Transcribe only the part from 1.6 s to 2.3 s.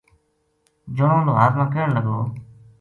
کہن لگو